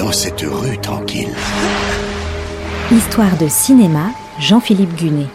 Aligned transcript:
dans 0.00 0.12
cette 0.12 0.40
rue 0.40 0.78
tranquille 0.78 1.28
Histoire 2.90 3.36
de 3.36 3.48
cinéma, 3.48 4.06
Jean-Philippe 4.38 4.94
Gunet. 4.96 5.26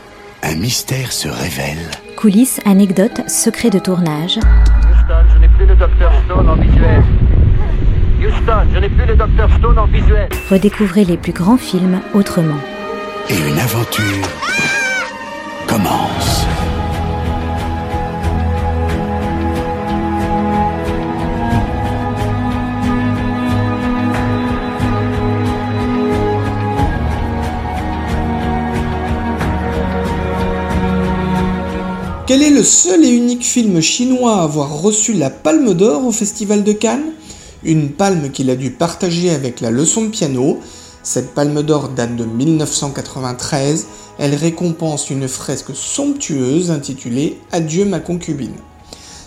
Un 0.41 0.55
mystère 0.55 1.12
se 1.12 1.28
révèle. 1.28 1.91
Coulisses, 2.18 2.60
anecdotes, 2.65 3.29
secrets 3.29 3.70
de 3.70 3.78
tournage. 3.78 4.38
Houston, 4.38 5.21
je 5.33 5.39
n'ai 5.39 5.47
plus 5.49 5.67
le 5.67 5.75
docteur 5.75 6.12
Stone 6.25 6.49
en 6.49 6.55
visuel. 6.55 7.04
Houston, 8.20 8.67
je 8.74 8.79
n'ai 8.79 8.90
plus 8.90 9.06
le 9.06 9.15
docteur 9.15 9.49
Stone 9.60 9.78
en 9.78 9.86
visuel. 9.86 10.29
Redécouvrez 10.49 11.06
les 11.06 11.18
plus 11.18 11.34
grands 11.34 11.58
films 11.58 12.02
autrement. 12.16 12.60
Et 13.29 13.38
une 13.38 13.60
aventure 13.60 14.28
Quel 32.28 32.42
est 32.42 32.50
le 32.50 32.64
seul 32.64 33.06
et 33.06 33.10
unique 33.10 33.46
film 33.46 33.80
chinois 33.82 34.40
à 34.40 34.44
avoir 34.46 34.82
reçu 34.82 35.14
la 35.14 35.30
Palme 35.30 35.76
d'Or 35.76 36.08
au 36.08 36.12
Festival 36.12 36.64
de 36.64 36.72
Cannes? 36.72 37.12
Une 37.64 37.92
palme 37.92 38.32
qu'il 38.32 38.50
a 38.50 38.56
dû 38.56 38.72
partager 38.72 39.30
avec 39.30 39.62
la 39.62 39.70
leçon 39.70 40.02
de 40.02 40.08
piano. 40.08 40.60
Cette 41.04 41.36
Palme 41.36 41.62
d'Or 41.62 41.90
date 41.90 42.16
de 42.16 42.26
1993. 42.26 43.86
Elle 44.18 44.34
récompense 44.34 45.12
une 45.12 45.28
fresque 45.28 45.76
somptueuse 45.76 46.72
intitulée 46.72 47.38
Adieu 47.52 47.86
ma 47.86 48.00
concubine. 48.00 48.56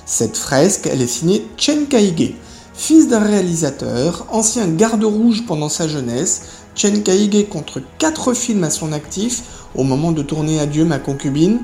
Cette 0.04 0.36
fresque, 0.36 0.88
elle 0.90 1.00
est 1.00 1.06
signée 1.06 1.46
Chen 1.56 1.86
Kaige. 1.86 2.34
Fils 2.74 3.06
d'un 3.06 3.20
réalisateur, 3.20 4.26
ancien 4.32 4.66
garde-rouge 4.66 5.44
pendant 5.46 5.68
sa 5.68 5.86
jeunesse, 5.86 6.42
Chen 6.74 7.04
Kaige 7.04 7.48
contre 7.48 7.80
quatre 7.98 8.34
films 8.34 8.64
à 8.64 8.70
son 8.70 8.90
actif 8.90 9.42
au 9.76 9.84
moment 9.84 10.10
de 10.10 10.22
tourner 10.22 10.58
Adieu 10.58 10.84
ma 10.84 10.98
concubine. 10.98 11.60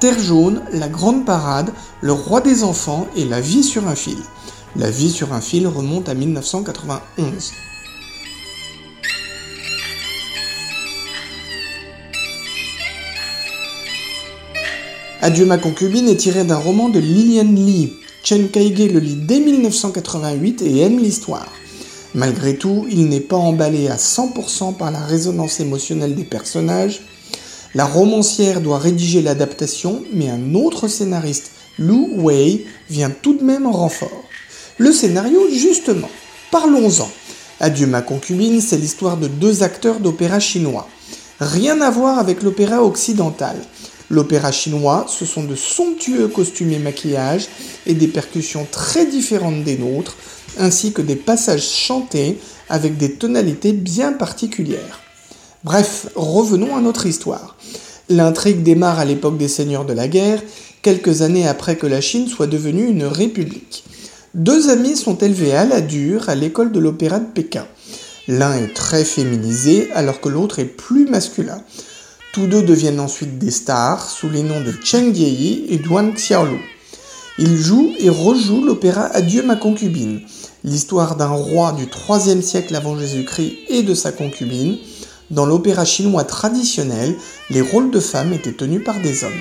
Terre 0.00 0.18
jaune, 0.18 0.62
La 0.72 0.88
Grande 0.88 1.24
Parade, 1.24 1.70
Le 2.00 2.12
Roi 2.12 2.40
des 2.40 2.64
Enfants 2.64 3.06
et 3.16 3.24
La 3.24 3.40
Vie 3.40 3.62
sur 3.62 3.88
un 3.88 3.94
fil. 3.94 4.18
La 4.76 4.90
Vie 4.90 5.10
sur 5.10 5.32
un 5.32 5.40
fil 5.40 5.66
remonte 5.66 6.08
à 6.08 6.14
1991. 6.14 7.52
Adieu 15.22 15.46
ma 15.46 15.56
concubine 15.56 16.08
est 16.08 16.16
tiré 16.16 16.44
d'un 16.44 16.58
roman 16.58 16.90
de 16.90 16.98
Lilian 16.98 17.50
Lee. 17.50 17.94
Chen 18.22 18.50
Kaige 18.50 18.92
le 18.92 18.98
lit 18.98 19.16
dès 19.16 19.40
1988 19.40 20.60
et 20.62 20.80
aime 20.80 20.98
l'histoire. 20.98 21.48
Malgré 22.14 22.56
tout, 22.56 22.86
il 22.90 23.08
n'est 23.08 23.20
pas 23.20 23.36
emballé 23.36 23.88
à 23.88 23.96
100% 23.96 24.76
par 24.76 24.90
la 24.90 25.00
résonance 25.00 25.60
émotionnelle 25.60 26.14
des 26.14 26.24
personnages, 26.24 27.02
la 27.74 27.84
romancière 27.84 28.60
doit 28.60 28.78
rédiger 28.78 29.20
l'adaptation, 29.20 30.04
mais 30.12 30.28
un 30.28 30.54
autre 30.54 30.86
scénariste, 30.86 31.50
Lu 31.78 32.06
Wei, 32.18 32.66
vient 32.88 33.10
tout 33.10 33.34
de 33.34 33.42
même 33.42 33.66
en 33.66 33.72
renfort. 33.72 34.24
Le 34.78 34.92
scénario, 34.92 35.48
justement. 35.52 36.10
Parlons-en. 36.52 37.10
Adieu 37.58 37.86
ma 37.86 38.02
concubine, 38.02 38.60
c'est 38.60 38.76
l'histoire 38.76 39.16
de 39.16 39.26
deux 39.26 39.64
acteurs 39.64 39.98
d'opéra 39.98 40.38
chinois. 40.38 40.88
Rien 41.40 41.80
à 41.80 41.90
voir 41.90 42.18
avec 42.18 42.42
l'opéra 42.42 42.82
occidental. 42.82 43.56
L'opéra 44.08 44.52
chinois, 44.52 45.06
ce 45.08 45.24
sont 45.24 45.42
de 45.42 45.56
somptueux 45.56 46.28
costumes 46.28 46.72
et 46.72 46.78
maquillages 46.78 47.48
et 47.86 47.94
des 47.94 48.08
percussions 48.08 48.66
très 48.70 49.06
différentes 49.06 49.64
des 49.64 49.78
nôtres, 49.78 50.16
ainsi 50.58 50.92
que 50.92 51.02
des 51.02 51.16
passages 51.16 51.66
chantés 51.68 52.38
avec 52.68 52.96
des 52.96 53.14
tonalités 53.14 53.72
bien 53.72 54.12
particulières. 54.12 55.03
Bref, 55.64 56.08
revenons 56.14 56.76
à 56.76 56.82
notre 56.82 57.06
histoire. 57.06 57.56
L'intrigue 58.10 58.62
démarre 58.62 58.98
à 58.98 59.06
l'époque 59.06 59.38
des 59.38 59.48
seigneurs 59.48 59.86
de 59.86 59.94
la 59.94 60.08
guerre, 60.08 60.42
quelques 60.82 61.22
années 61.22 61.48
après 61.48 61.76
que 61.76 61.86
la 61.86 62.02
Chine 62.02 62.28
soit 62.28 62.46
devenue 62.46 62.84
une 62.84 63.04
république. 63.04 63.82
Deux 64.34 64.68
amis 64.68 64.94
sont 64.94 65.16
élevés 65.16 65.54
à 65.54 65.64
la 65.64 65.80
dure 65.80 66.28
à 66.28 66.34
l'école 66.34 66.70
de 66.70 66.80
l'opéra 66.80 67.18
de 67.18 67.32
Pékin. 67.32 67.66
L'un 68.28 68.54
est 68.58 68.74
très 68.74 69.06
féminisé 69.06 69.88
alors 69.94 70.20
que 70.20 70.28
l'autre 70.28 70.58
est 70.58 70.66
plus 70.66 71.06
masculin. 71.06 71.62
Tous 72.34 72.46
deux 72.46 72.62
deviennent 72.62 73.00
ensuite 73.00 73.38
des 73.38 73.50
stars 73.50 74.10
sous 74.10 74.28
les 74.28 74.42
noms 74.42 74.60
de 74.60 74.74
Cheng 74.84 75.16
Yi 75.16 75.64
et 75.70 75.78
Duan 75.78 76.12
Xiaolu. 76.12 76.60
Ils 77.38 77.56
jouent 77.56 77.94
et 77.98 78.10
rejouent 78.10 78.66
l'opéra 78.66 79.06
Adieu 79.06 79.42
ma 79.42 79.56
concubine, 79.56 80.20
l'histoire 80.62 81.16
d'un 81.16 81.28
roi 81.28 81.72
du 81.72 81.88
3 81.88 82.20
siècle 82.42 82.76
avant 82.76 82.98
Jésus-Christ 82.98 83.54
et 83.68 83.82
de 83.82 83.94
sa 83.94 84.12
concubine, 84.12 84.76
dans 85.34 85.46
l'opéra 85.46 85.84
chinois 85.84 86.24
traditionnel, 86.24 87.16
les 87.50 87.60
rôles 87.60 87.90
de 87.90 88.00
femmes 88.00 88.32
étaient 88.32 88.52
tenus 88.52 88.84
par 88.84 89.00
des 89.00 89.24
hommes. 89.24 89.32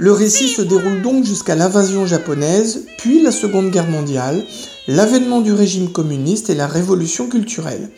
Le 0.00 0.12
récit 0.12 0.48
se 0.48 0.62
déroule 0.62 1.02
donc 1.02 1.24
jusqu'à 1.24 1.56
l'invasion 1.56 2.06
japonaise, 2.06 2.86
puis 2.98 3.20
la 3.20 3.32
Seconde 3.32 3.72
Guerre 3.72 3.90
mondiale, 3.90 4.44
l'avènement 4.86 5.40
du 5.40 5.52
régime 5.52 5.90
communiste 5.90 6.50
et 6.50 6.54
la 6.54 6.68
révolution 6.68 7.26
culturelle. 7.26 7.90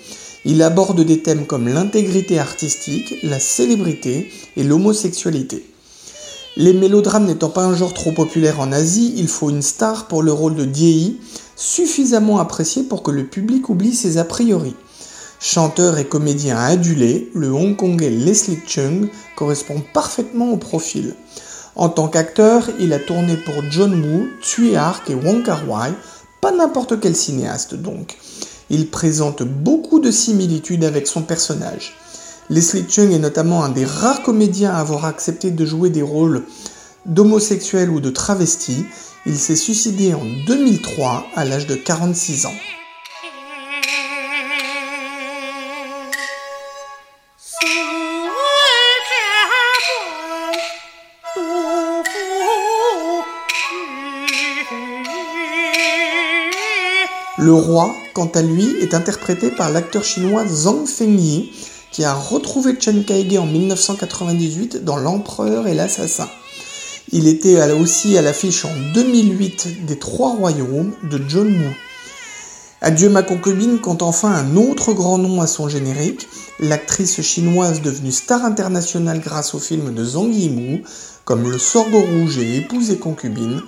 Il 0.47 0.63
aborde 0.63 1.03
des 1.03 1.21
thèmes 1.21 1.47
comme 1.47 1.69
l'intégrité 1.69 2.39
artistique, 2.39 3.17
la 3.23 3.39
célébrité 3.39 4.33
et 4.57 4.63
l'homosexualité. 4.63 5.70
Les 6.57 6.73
mélodrames 6.73 7.27
n'étant 7.27 7.49
pas 7.49 7.65
un 7.65 7.77
genre 7.77 7.95
trop 7.95 8.11
populaire 8.11 8.59
en 8.59 8.73
Asie, 8.73 9.15
il 9.17 9.29
faut 9.29 9.51
une 9.51 9.63
star 9.63 10.09
pour 10.09 10.23
le 10.23 10.33
rôle 10.33 10.57
de 10.57 10.65
Diei, 10.65 11.21
suffisamment 11.55 12.41
apprécié 12.41 12.83
pour 12.83 13.05
que 13.05 13.13
le 13.13 13.25
public 13.25 13.69
oublie 13.69 13.95
ses 13.95 14.19
a 14.19 14.25
priori. 14.25 14.75
Chanteur 15.39 15.97
et 15.99 16.07
comédien 16.07 16.59
adulé, 16.59 17.31
le 17.35 17.53
hongkongais 17.53 18.11
Leslie 18.11 18.59
Chung 18.67 19.09
correspond 19.37 19.81
parfaitement 19.95 20.51
au 20.53 20.57
profil. 20.57 21.15
En 21.77 21.89
tant 21.89 22.09
qu'acteur, 22.09 22.69
il 22.81 22.93
a 22.93 22.99
tourné 22.99 23.37
pour 23.37 23.55
John 23.71 23.95
Woo, 23.95 24.27
Tsui 24.43 24.75
Hark 24.75 25.09
et 25.09 25.15
Wong 25.15 25.45
Kar 25.45 25.69
Wai, 25.69 25.93
pas 26.41 26.51
n'importe 26.51 26.99
quel 26.99 27.15
cinéaste 27.15 27.77
donc. 27.77 28.19
Il 28.71 28.91
présente 28.91 29.45
beaucoup 29.45 30.01
de 30.01 30.11
similitudes 30.11 30.85
avec 30.85 31.07
son 31.07 31.23
personnage. 31.23 31.95
Leslie 32.51 32.85
Chung 32.89 33.13
est 33.13 33.21
notamment 33.21 33.63
un 33.63 33.69
des 33.69 33.85
rares 33.85 34.25
comédiens 34.25 34.73
à 34.73 34.81
avoir 34.81 35.05
accepté 35.05 35.53
de 35.53 35.65
jouer 35.65 35.89
des 35.89 36.03
rôles 36.03 36.43
d'homosexuel 37.07 37.91
ou 37.91 38.01
de 38.01 38.11
travesti. 38.11 38.87
Il 39.25 39.39
s'est 39.39 39.55
suicidé 39.55 40.15
en 40.15 40.25
2003 40.49 41.27
à 41.37 41.45
l'âge 41.45 41.69
de 41.69 41.77
46 41.77 42.47
ans. 42.47 42.55
Le 57.39 57.53
roi, 57.53 57.95
quant 58.13 58.27
à 58.35 58.43
lui, 58.43 58.75
est 58.81 58.93
interprété 58.93 59.51
par 59.51 59.71
l'acteur 59.71 60.03
chinois 60.03 60.45
Zhang 60.49 60.87
Fengyi, 60.87 61.53
qui 61.93 62.05
a 62.05 62.15
retrouvé 62.15 62.77
Chen 62.79 63.05
Kaige 63.05 63.37
en 63.37 63.47
1998 63.47 64.85
dans 64.85 64.97
L'Empereur 64.97 65.67
et 65.67 65.75
l'Assassin. 65.75 66.29
Il 67.13 67.27
était 67.27 67.61
aussi 67.73 68.17
à 68.17 68.23
l'affiche 68.23 68.65
en 68.65 68.73
2008 68.95 69.87
des 69.87 69.99
Trois 69.99 70.35
Royaumes 70.35 70.93
de 71.11 71.21
John 71.29 71.49
Woo. 71.49 71.75
Adieu 72.83 73.11
ma 73.11 73.23
concubine 73.23 73.79
compte 73.79 74.03
enfin 74.03 74.31
un 74.31 74.57
autre 74.57 74.95
grand 74.95 75.19
nom 75.19 75.43
à 75.43 75.47
son 75.47 75.69
générique, 75.69 76.29
l'actrice 76.61 77.21
chinoise 77.21 77.83
devenue 77.83 78.13
star 78.13 78.45
internationale 78.45 79.21
grâce 79.21 79.55
au 79.55 79.59
film 79.59 79.93
de 79.93 80.05
Zhang 80.05 80.33
Yimou, 80.33 80.81
comme 81.25 81.51
Le 81.51 81.59
Sorgho 81.59 82.01
Rouge 82.01 82.39
et 82.39 82.57
Épouse 82.57 82.91
et 82.91 82.99
concubine. 82.99 83.61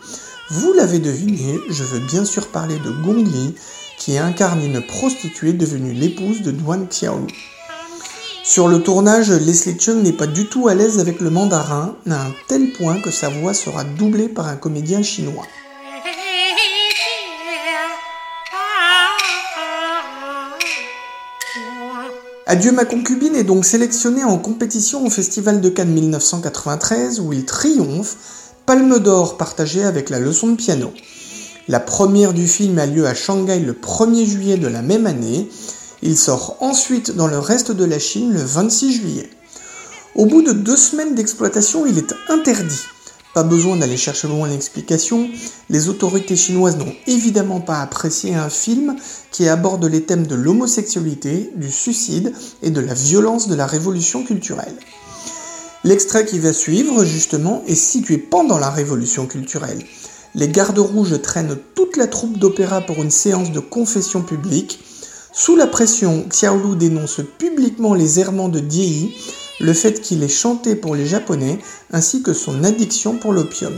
Vous 0.51 0.73
l'avez 0.73 0.99
deviné, 0.99 1.59
je 1.69 1.85
veux 1.85 2.01
bien 2.01 2.25
sûr 2.25 2.47
parler 2.47 2.79
de 2.79 2.91
Gong 2.91 3.25
Li, 3.25 3.55
qui 3.99 4.17
incarne 4.19 4.65
une 4.65 4.81
prostituée 4.81 5.53
devenue 5.53 5.93
l'épouse 5.93 6.43
de 6.43 6.51
Duan 6.51 6.87
Xiaolu. 6.89 7.52
Sur 8.45 8.67
le 8.67 8.83
tournage, 8.83 9.31
Leslie 9.31 9.79
Chung 9.79 10.03
n'est 10.03 10.13
pas 10.13 10.27
du 10.27 10.49
tout 10.49 10.67
à 10.67 10.75
l'aise 10.75 10.99
avec 10.99 11.21
le 11.21 11.31
mandarin, 11.31 11.95
à 12.11 12.27
un 12.27 12.33
tel 12.49 12.73
point 12.73 13.01
que 13.01 13.13
sa 13.13 13.29
voix 13.29 13.55
sera 13.55 13.85
doublée 13.85 14.29
par 14.29 14.49
un 14.49 14.57
comédien 14.57 15.01
chinois. 15.01 15.47
Adieu 22.47 22.73
ma 22.73 22.85
concubine 22.85 23.37
est 23.37 23.45
donc 23.45 23.65
sélectionné 23.65 24.25
en 24.25 24.39
compétition 24.39 25.07
au 25.07 25.11
Festival 25.11 25.61
de 25.61 25.69
Cannes 25.69 25.93
1993 25.93 27.21
où 27.21 27.33
il 27.33 27.45
triomphe, 27.45 28.17
palme 28.67 28.99
d'or 28.99 29.37
partagée 29.37 29.85
avec 29.85 30.11
la 30.11 30.19
leçon 30.19 30.49
de 30.49 30.57
piano. 30.57 30.93
La 31.69 31.79
première 31.79 32.33
du 32.33 32.49
film 32.49 32.77
a 32.81 32.87
lieu 32.87 33.07
à 33.07 33.15
Shanghai 33.15 33.61
le 33.61 33.73
1er 33.73 34.27
juillet 34.27 34.57
de 34.57 34.67
la 34.67 34.83
même 34.83 35.07
année 35.07 35.49
il 36.03 36.17
sort 36.17 36.57
ensuite 36.61 37.15
dans 37.15 37.29
le 37.29 37.39
reste 37.39 37.73
de 37.73 37.85
la 37.85 37.99
Chine 37.99 38.33
le 38.33 38.43
26 38.43 38.93
juillet. 38.93 39.31
Au 40.15 40.27
bout 40.27 40.43
de 40.43 40.53
deux 40.53 40.77
semaines 40.77 41.15
d'exploitation, 41.15 41.87
il 41.87 41.97
est 41.97 42.15
interdit. 42.29 42.83
Pas 43.35 43.45
besoin 43.45 43.77
d'aller 43.77 43.97
chercher 43.97 44.29
loin 44.29 44.47
l'explication, 44.47 45.31
les 45.71 45.89
autorités 45.89 46.37
chinoises 46.37 46.77
n'ont 46.77 46.93
évidemment 47.07 47.61
pas 47.61 47.81
apprécié 47.81 48.35
un 48.35 48.51
film 48.51 48.97
qui 49.31 49.49
aborde 49.49 49.87
les 49.87 50.03
thèmes 50.03 50.27
de 50.27 50.35
l'homosexualité, 50.35 51.51
du 51.57 51.71
suicide 51.71 52.35
et 52.63 52.71
de 52.71 52.81
la 52.81 52.93
violence 52.93 53.49
de 53.49 53.55
la 53.55 53.67
révolution 53.67 54.23
culturelle. 54.23 54.77
L'extrait 55.85 56.27
qui 56.27 56.39
va 56.39 56.53
suivre, 56.53 57.05
justement, 57.05 57.63
est 57.67 57.75
situé 57.75 58.19
pendant 58.19 58.59
la 58.59 58.71
révolution 58.71 59.27
culturelle. 59.27 59.83
Les 60.35 60.49
gardes 60.49 60.79
rouges 60.79 61.21
traînent 61.23 61.59
toute 61.75 61.97
la 61.97 62.07
troupe 62.07 62.39
d'opéra 62.39 62.83
pour 62.83 63.03
une 63.03 63.11
séance 63.11 63.51
de 63.51 63.61
confession 63.61 64.23
publique. 64.23 64.79
Sous 65.35 65.57
la 65.57 65.67
pression, 65.67 66.27
Xiaolu 66.29 66.77
dénonce 66.77 67.23
publiquement 67.39 67.95
les 67.95 68.21
errements 68.21 68.51
de 68.51 68.61
Diei 68.61 69.17
le 69.61 69.73
fait 69.73 70.03
qu'il 70.03 70.23
ait 70.23 70.29
chanté 70.29 70.77
pour 70.77 70.95
les 70.95 71.07
Japonais, 71.07 71.59
ainsi 71.91 72.23
que 72.23 72.35
son 72.35 72.65
addiction 72.65 73.17
pour 73.17 73.33
l'opium. 73.33 73.73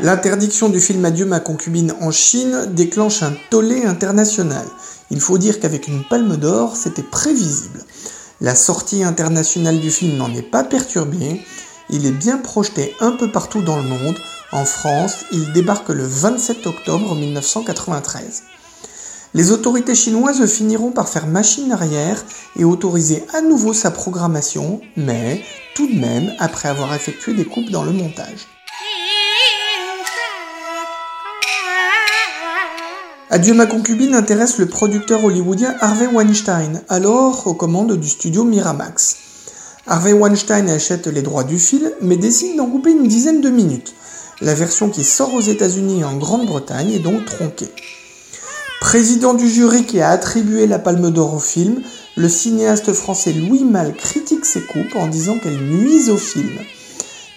L'interdiction 0.00 0.68
du 0.68 0.78
film 0.78 1.04
Adieu 1.04 1.24
ma 1.24 1.40
concubine 1.40 1.94
en 2.00 2.10
Chine 2.10 2.66
déclenche 2.74 3.22
un 3.22 3.32
tollé 3.50 3.84
international. 3.84 4.66
Il 5.10 5.20
faut 5.20 5.38
dire 5.38 5.58
qu'avec 5.58 5.88
une 5.88 6.04
palme 6.04 6.36
d'or, 6.36 6.76
c'était 6.76 7.02
prévisible. 7.02 7.80
La 8.40 8.54
sortie 8.54 9.02
internationale 9.02 9.80
du 9.80 9.90
film 9.90 10.16
n'en 10.16 10.32
est 10.34 10.42
pas 10.42 10.64
perturbée. 10.64 11.40
Il 11.90 12.04
est 12.04 12.12
bien 12.12 12.36
projeté 12.36 12.94
un 13.00 13.12
peu 13.12 13.30
partout 13.30 13.62
dans 13.62 13.76
le 13.76 13.82
monde. 13.82 14.18
En 14.52 14.64
France, 14.64 15.24
il 15.32 15.52
débarque 15.52 15.88
le 15.88 16.04
27 16.04 16.66
octobre 16.66 17.14
1993. 17.14 18.42
Les 19.34 19.52
autorités 19.52 19.94
chinoises 19.94 20.44
finiront 20.46 20.90
par 20.90 21.08
faire 21.08 21.26
machine 21.26 21.72
arrière 21.72 22.24
et 22.56 22.64
autoriser 22.64 23.24
à 23.34 23.40
nouveau 23.40 23.72
sa 23.72 23.90
programmation, 23.90 24.80
mais 24.96 25.42
tout 25.74 25.86
de 25.86 25.98
même 25.98 26.32
après 26.38 26.68
avoir 26.68 26.94
effectué 26.94 27.34
des 27.34 27.44
coupes 27.44 27.70
dans 27.70 27.84
le 27.84 27.92
montage. 27.92 28.46
Adieu 33.30 33.52
ma 33.52 33.66
concubine 33.66 34.14
intéresse 34.14 34.56
le 34.58 34.66
producteur 34.66 35.22
hollywoodien 35.22 35.74
Harvey 35.80 36.06
Weinstein, 36.06 36.82
alors 36.88 37.46
aux 37.46 37.54
commandes 37.54 37.96
du 37.98 38.08
studio 38.08 38.44
Miramax. 38.44 39.27
Harvey 39.90 40.12
Weinstein 40.12 40.68
achète 40.68 41.06
les 41.06 41.22
droits 41.22 41.44
du 41.44 41.58
film, 41.58 41.90
mais 42.02 42.18
décide 42.18 42.58
d'en 42.58 42.66
couper 42.66 42.90
une 42.90 43.08
dizaine 43.08 43.40
de 43.40 43.48
minutes. 43.48 43.94
La 44.42 44.52
version 44.52 44.90
qui 44.90 45.02
sort 45.02 45.32
aux 45.32 45.40
États-Unis 45.40 46.00
et 46.00 46.04
en 46.04 46.18
Grande-Bretagne 46.18 46.92
est 46.92 46.98
donc 46.98 47.24
tronquée. 47.24 47.70
Président 48.82 49.32
du 49.32 49.48
jury 49.48 49.86
qui 49.86 50.02
a 50.02 50.10
attribué 50.10 50.66
la 50.66 50.78
Palme 50.78 51.10
d'Or 51.10 51.32
au 51.32 51.40
film, 51.40 51.80
le 52.18 52.28
cinéaste 52.28 52.92
français 52.92 53.32
Louis 53.32 53.64
Malle 53.64 53.94
critique 53.94 54.44
ses 54.44 54.60
coupes 54.60 54.94
en 54.94 55.06
disant 55.06 55.38
qu'elles 55.38 55.56
nuisent 55.56 56.10
au 56.10 56.18
film. 56.18 56.58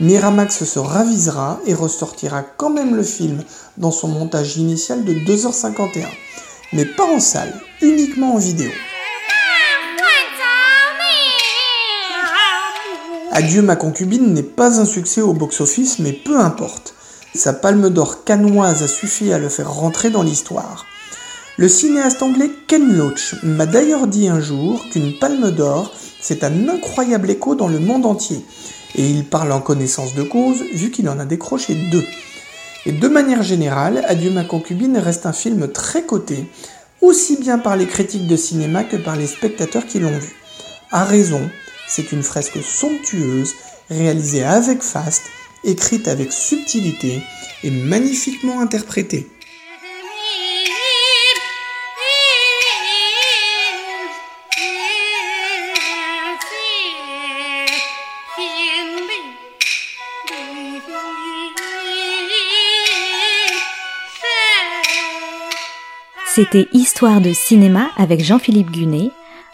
Miramax 0.01 0.65
se 0.65 0.80
ravisera 0.80 1.62
et 1.65 1.74
ressortira 1.74 2.44
quand 2.44 2.69
même 2.69 2.98
le 2.98 3.03
film 3.03 3.42
dans 3.77 3.92
son 3.92 4.09
montage 4.09 4.57
initial 4.57 5.06
de 5.06 5.13
2h51, 5.13 6.06
mais 6.74 6.86
pas 6.86 7.06
en 7.06 7.21
salle, 7.21 7.62
uniquement 7.81 8.36
en 8.36 8.39
vidéo. 8.39 8.71
Adieu 13.33 13.62
ma 13.62 13.78
concubine 13.78 14.33
n'est 14.33 14.44
pas 14.44 14.81
un 14.81 14.86
succès 14.86 15.22
au 15.22 15.31
box-office, 15.31 16.00
mais 16.00 16.12
peu 16.12 16.38
importe. 16.38 16.95
Sa 17.33 17.54
palme 17.54 17.89
d'or 17.89 18.25
canoise 18.25 18.83
a 18.83 18.89
suffi 18.89 19.31
à 19.31 19.39
le 19.39 19.48
faire 19.48 19.72
rentrer 19.72 20.10
dans 20.10 20.22
l'histoire. 20.22 20.86
Le 21.56 21.69
cinéaste 21.69 22.22
anglais 22.24 22.51
Ken 22.68 22.94
Loach 22.94 23.36
m'a 23.44 23.66
d'ailleurs 23.66 24.07
dit 24.07 24.28
un 24.28 24.42
jour 24.42 24.83
qu'une 24.92 25.18
palme 25.18 25.50
d'or, 25.51 25.94
c'est 26.19 26.44
un 26.44 26.68
incroyable 26.68 27.30
écho 27.30 27.56
dans 27.56 27.69
le 27.69 27.80
monde 27.80 28.06
entier. 28.06 28.45
Et 28.95 29.10
il 29.10 29.24
parle 29.24 29.54
en 29.54 29.62
connaissance 29.62 30.13
de 30.13 30.24
cause, 30.24 30.62
vu 30.74 30.92
qu'il 30.92 31.07
en 31.07 31.18
a 31.18 31.24
décroché 31.24 31.74
deux. 31.89 32.06
Et 32.86 32.92
de 32.92 33.07
manière 33.07 33.44
générale, 33.44 34.04
Adieu 34.10 34.31
ma 34.31 34.44
concubine 34.44 34.98
reste 34.98 35.25
un 35.25 35.34
film 35.34 35.69
très 35.72 36.04
coté, 36.04 36.50
aussi 37.00 37.38
bien 37.38 37.60
par 37.60 37.77
les 37.77 37.88
critiques 37.88 38.27
de 38.27 38.36
cinéma 38.36 38.84
que 38.84 38.98
par 38.98 39.16
les 39.16 39.27
spectateurs 39.27 39.86
qui 39.86 40.00
l'ont 40.00 40.19
vu. 40.19 40.36
A 40.92 41.06
raison, 41.06 41.39
c'est 41.92 42.14
une 42.14 42.24
fresque 42.24 42.64
somptueuse, 42.64 43.54
réalisée 43.90 44.46
avec 44.46 44.82
faste, 44.82 45.24
écrite 45.66 46.08
avec 46.08 46.32
subtilité 46.32 47.20
et 47.66 47.70
magnifiquement 47.70 48.62
interprétée. 48.62 49.28
C'était 66.34 66.68
Histoire 66.72 67.20
de 67.20 67.34
cinéma 67.34 67.90
avec 67.98 68.24
Jean-Philippe 68.24 68.72
Gunet, 68.72 69.12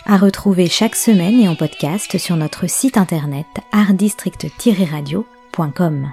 à 0.08 0.18
retrouver 0.18 0.68
chaque 0.68 0.96
semaine 0.96 1.40
et 1.40 1.48
en 1.48 1.56
podcast 1.56 2.18
sur 2.18 2.36
notre 2.38 2.68
site 2.68 2.98
internet 2.98 3.46
artdistrict-radio.com. 3.72 6.12